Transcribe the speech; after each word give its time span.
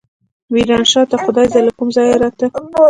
ميرانشاه 0.53 1.05
ته 1.09 1.15
خدايزده 1.23 1.59
له 1.65 1.71
کوم 1.77 1.89
ځايه 1.95 2.15
راته. 2.21 2.45